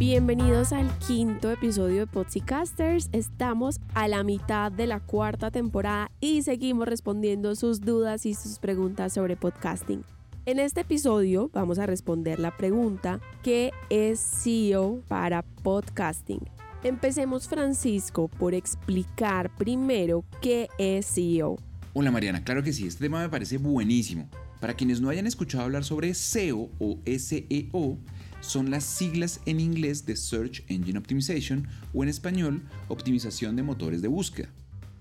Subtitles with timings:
[0.00, 3.10] Bienvenidos al quinto episodio de Podcasters.
[3.12, 8.58] Estamos a la mitad de la cuarta temporada y seguimos respondiendo sus dudas y sus
[8.60, 10.02] preguntas sobre podcasting.
[10.46, 16.48] En este episodio vamos a responder la pregunta ¿qué es SEO para podcasting?
[16.82, 21.58] Empecemos Francisco por explicar primero qué es SEO.
[21.92, 24.30] Hola Mariana, claro que sí, este tema me parece buenísimo.
[24.60, 27.98] Para quienes no hayan escuchado hablar sobre SEO o SEO,
[28.40, 34.02] son las siglas en inglés de Search Engine Optimization o en español optimización de motores
[34.02, 34.48] de búsqueda.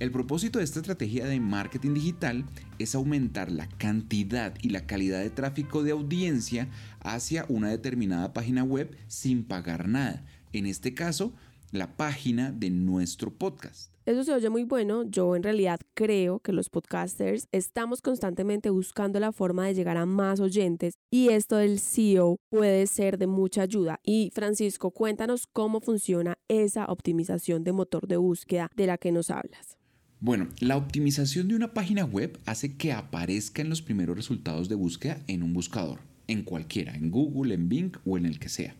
[0.00, 2.44] El propósito de esta estrategia de marketing digital
[2.78, 6.68] es aumentar la cantidad y la calidad de tráfico de audiencia
[7.00, 10.24] hacia una determinada página web sin pagar nada.
[10.54, 11.34] En este caso,
[11.70, 13.90] la página de nuestro podcast.
[14.10, 15.04] Eso se oye muy bueno.
[15.08, 20.04] Yo en realidad creo que los podcasters estamos constantemente buscando la forma de llegar a
[20.04, 24.00] más oyentes y esto del SEO puede ser de mucha ayuda.
[24.02, 29.30] Y Francisco, cuéntanos cómo funciona esa optimización de motor de búsqueda de la que nos
[29.30, 29.78] hablas.
[30.18, 34.74] Bueno, la optimización de una página web hace que aparezca en los primeros resultados de
[34.74, 38.74] búsqueda en un buscador, en cualquiera, en Google, en Bing o en el que sea.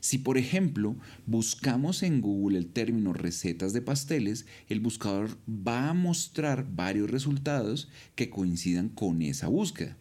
[0.00, 5.94] Si por ejemplo buscamos en Google el término recetas de pasteles, el buscador va a
[5.94, 9.96] mostrar varios resultados que coincidan con esa búsqueda.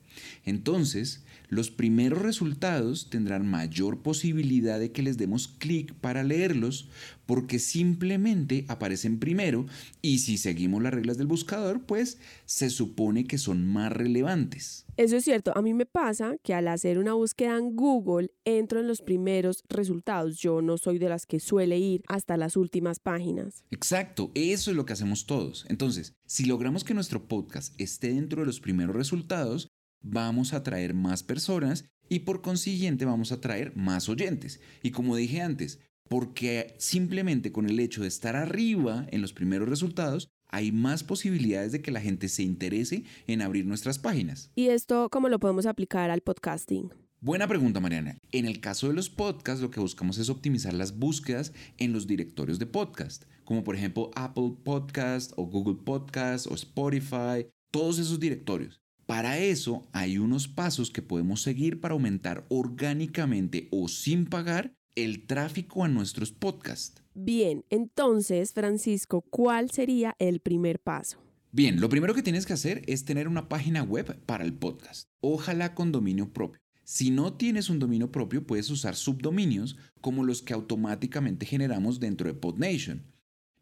[0.45, 6.89] Entonces, los primeros resultados tendrán mayor posibilidad de que les demos clic para leerlos
[7.25, 9.66] porque simplemente aparecen primero
[10.01, 14.85] y si seguimos las reglas del buscador, pues se supone que son más relevantes.
[14.97, 18.79] Eso es cierto, a mí me pasa que al hacer una búsqueda en Google entro
[18.79, 20.38] en los primeros resultados.
[20.38, 23.63] Yo no soy de las que suele ir hasta las últimas páginas.
[23.72, 25.66] Exacto, eso es lo que hacemos todos.
[25.69, 29.69] Entonces, si logramos que nuestro podcast esté dentro de los primeros resultados,
[30.01, 34.59] vamos a atraer más personas y por consiguiente vamos a atraer más oyentes.
[34.83, 39.67] Y como dije antes, porque simplemente con el hecho de estar arriba en los primeros
[39.67, 44.51] resultados, hay más posibilidades de que la gente se interese en abrir nuestras páginas.
[44.55, 46.89] ¿Y esto cómo lo podemos aplicar al podcasting?
[47.19, 48.17] Buena pregunta, Mariana.
[48.31, 52.05] En el caso de los podcasts, lo que buscamos es optimizar las búsquedas en los
[52.05, 58.19] directorios de podcast, como por ejemplo Apple Podcast o Google Podcast o Spotify, todos esos
[58.19, 58.81] directorios.
[59.07, 65.25] Para eso hay unos pasos que podemos seguir para aumentar orgánicamente o sin pagar el
[65.25, 67.01] tráfico a nuestros podcasts.
[67.13, 71.19] Bien, entonces, Francisco, ¿cuál sería el primer paso?
[71.53, 75.07] Bien, lo primero que tienes que hacer es tener una página web para el podcast.
[75.22, 76.59] Ojalá con dominio propio.
[76.84, 82.28] Si no tienes un dominio propio, puedes usar subdominios como los que automáticamente generamos dentro
[82.28, 83.06] de PodNation.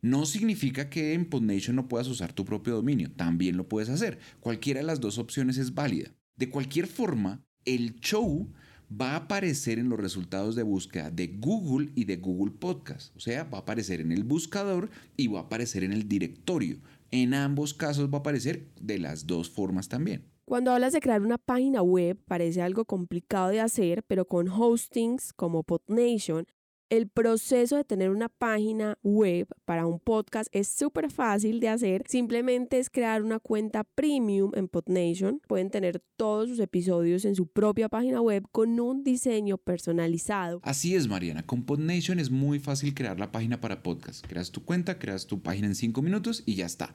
[0.06, 4.20] No significa que en PodNation no puedas usar tu propio dominio, también lo puedes hacer.
[4.40, 6.12] Cualquiera de las dos opciones es válida.
[6.36, 8.48] De cualquier forma, el show
[8.92, 13.16] va a aparecer en los resultados de búsqueda de Google y de Google Podcast.
[13.18, 16.78] O sea, va a aparecer en el buscador y va a aparecer en el directorio.
[17.10, 20.30] En ambos casos va a aparecer de las dos formas también.
[20.46, 25.34] Cuando hablas de crear una página web, parece algo complicado de hacer, pero con hostings
[25.34, 26.46] como PodNation
[26.90, 32.04] el proceso de tener una página web para un podcast es súper fácil de hacer.
[32.08, 35.42] Simplemente es crear una cuenta premium en PodNation.
[35.48, 40.60] Pueden tener todos sus episodios en su propia página web con un diseño personalizado.
[40.64, 41.44] Así es, Mariana.
[41.46, 44.26] Con PodNation es muy fácil crear la página para podcast.
[44.28, 46.94] Creas tu cuenta, creas tu página en 5 minutos y ya está.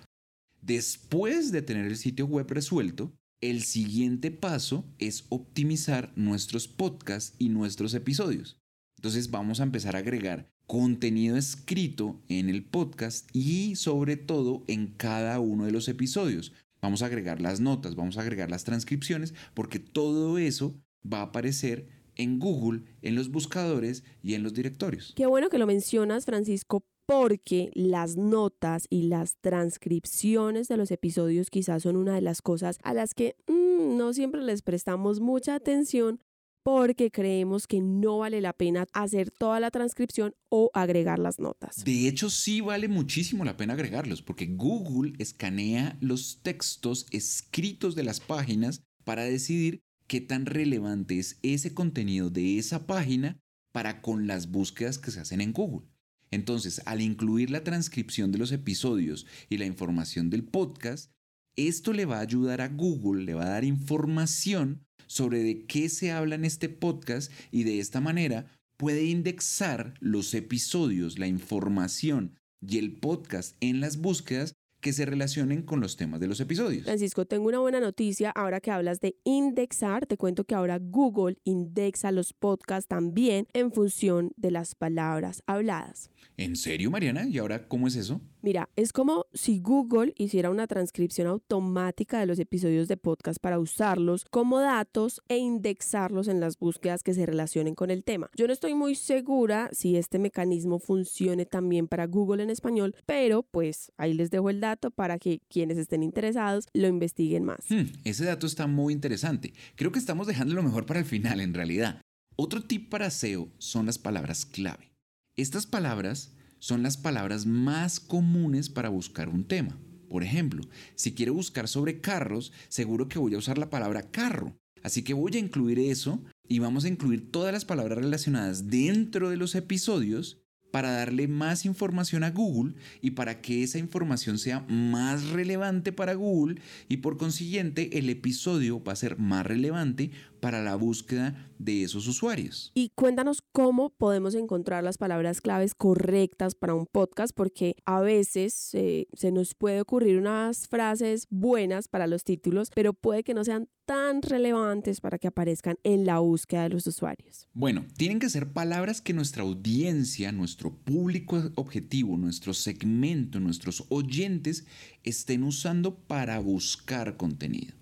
[0.62, 7.48] Después de tener el sitio web resuelto, el siguiente paso es optimizar nuestros podcasts y
[7.48, 8.59] nuestros episodios.
[9.00, 14.88] Entonces vamos a empezar a agregar contenido escrito en el podcast y sobre todo en
[14.88, 16.52] cada uno de los episodios.
[16.82, 21.22] Vamos a agregar las notas, vamos a agregar las transcripciones, porque todo eso va a
[21.22, 25.14] aparecer en Google, en los buscadores y en los directorios.
[25.16, 31.48] Qué bueno que lo mencionas, Francisco, porque las notas y las transcripciones de los episodios
[31.48, 35.54] quizás son una de las cosas a las que mm, no siempre les prestamos mucha
[35.54, 36.20] atención
[36.62, 41.84] porque creemos que no vale la pena hacer toda la transcripción o agregar las notas.
[41.84, 48.04] De hecho, sí vale muchísimo la pena agregarlos, porque Google escanea los textos escritos de
[48.04, 53.38] las páginas para decidir qué tan relevante es ese contenido de esa página
[53.72, 55.86] para con las búsquedas que se hacen en Google.
[56.30, 61.12] Entonces, al incluir la transcripción de los episodios y la información del podcast,
[61.56, 65.88] esto le va a ayudar a Google, le va a dar información sobre de qué
[65.88, 72.38] se habla en este podcast y de esta manera puede indexar los episodios, la información
[72.66, 76.84] y el podcast en las búsquedas que se relacionen con los temas de los episodios.
[76.84, 78.30] Francisco, tengo una buena noticia.
[78.30, 83.72] Ahora que hablas de indexar, te cuento que ahora Google indexa los podcasts también en
[83.72, 86.10] función de las palabras habladas.
[86.36, 87.26] ¿En serio, Mariana?
[87.26, 88.20] ¿Y ahora cómo es eso?
[88.42, 93.58] Mira, es como si Google hiciera una transcripción automática de los episodios de podcast para
[93.58, 98.30] usarlos como datos e indexarlos en las búsquedas que se relacionen con el tema.
[98.34, 103.42] Yo no estoy muy segura si este mecanismo funcione también para Google en español, pero
[103.42, 107.66] pues ahí les dejo el dato para que quienes estén interesados lo investiguen más.
[107.68, 109.52] Hmm, ese dato está muy interesante.
[109.76, 112.00] Creo que estamos dejando lo mejor para el final en realidad.
[112.36, 114.92] Otro tip para SEO son las palabras clave.
[115.36, 119.76] Estas palabras son las palabras más comunes para buscar un tema.
[120.08, 120.62] Por ejemplo,
[120.94, 124.56] si quiero buscar sobre carros, seguro que voy a usar la palabra carro.
[124.82, 129.30] Así que voy a incluir eso y vamos a incluir todas las palabras relacionadas dentro
[129.30, 134.60] de los episodios para darle más información a Google y para que esa información sea
[134.68, 140.62] más relevante para Google y por consiguiente el episodio va a ser más relevante para
[140.62, 142.72] la búsqueda de esos usuarios.
[142.74, 148.70] Y cuéntanos cómo podemos encontrar las palabras claves correctas para un podcast, porque a veces
[148.72, 153.44] eh, se nos puede ocurrir unas frases buenas para los títulos, pero puede que no
[153.44, 157.48] sean tan relevantes para que aparezcan en la búsqueda de los usuarios.
[157.52, 164.64] Bueno, tienen que ser palabras que nuestra audiencia, nuestro público objetivo, nuestro segmento, nuestros oyentes
[165.02, 167.74] estén usando para buscar contenido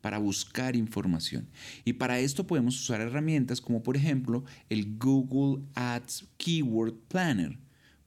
[0.00, 1.48] para buscar información.
[1.84, 7.56] Y para esto podemos usar herramientas como por ejemplo el Google Ads Keyword Planner,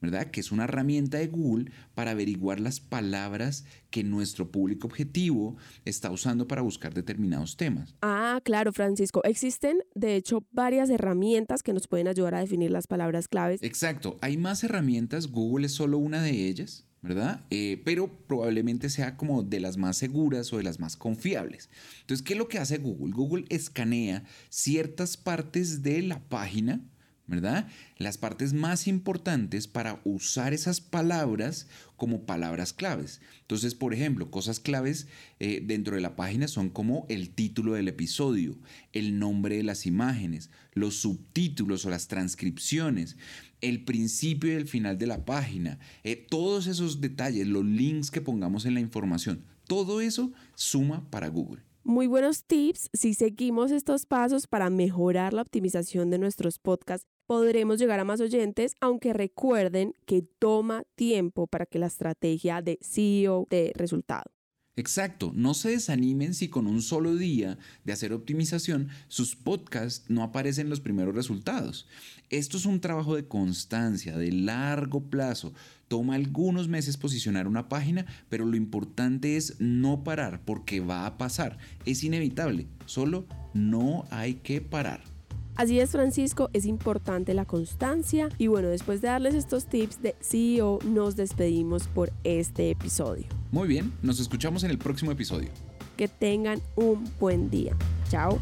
[0.06, 0.30] ¿verdad?
[0.30, 6.12] Que es una herramienta de Google para averiguar las palabras que nuestro público objetivo está
[6.12, 7.96] usando para buscar determinados temas.
[8.02, 9.24] Ah, claro, Francisco.
[9.24, 13.63] Existen, de hecho, varias herramientas que nos pueden ayudar a definir las palabras claves.
[13.63, 14.18] Exacto.
[14.22, 15.31] Hay más herramientas.
[15.31, 16.86] Google es solo una de ellas.
[17.01, 17.46] ¿verdad?
[17.51, 21.69] Eh, pero probablemente sea como de las más seguras o de las más confiables.
[22.01, 23.13] Entonces, ¿qué es lo que hace Google?
[23.13, 26.81] Google escanea ciertas partes de la página,
[27.27, 27.68] ¿verdad?
[27.98, 31.68] Las partes más importantes para usar esas palabras
[31.98, 33.22] como palabras claves.
[33.42, 35.07] Entonces, por ejemplo, cosas claves
[35.39, 38.57] eh, dentro de la página son como el título del episodio,
[38.94, 43.18] el nombre de las imágenes, los subtítulos o las transcripciones,
[43.62, 48.22] el principio y el final de la página, eh, todos esos detalles, los links que
[48.22, 51.65] pongamos en la información, todo eso suma para Google.
[51.88, 52.90] Muy buenos tips.
[52.94, 58.20] Si seguimos estos pasos para mejorar la optimización de nuestros podcasts, podremos llegar a más
[58.22, 64.35] oyentes, aunque recuerden que toma tiempo para que la estrategia de SEO dé resultado.
[64.77, 70.22] Exacto, no se desanimen si con un solo día de hacer optimización sus podcasts no
[70.22, 71.88] aparecen los primeros resultados.
[72.29, 75.53] Esto es un trabajo de constancia, de largo plazo.
[75.88, 81.17] Toma algunos meses posicionar una página, pero lo importante es no parar porque va a
[81.17, 81.58] pasar.
[81.86, 85.14] Es inevitable, solo no hay que parar.
[85.56, 88.30] Así es, Francisco, es importante la constancia.
[88.38, 93.26] Y bueno, después de darles estos tips de CEO, nos despedimos por este episodio.
[93.52, 95.50] Muy bien, nos escuchamos en el próximo episodio.
[95.96, 97.76] Que tengan un buen día.
[98.10, 98.38] Chao.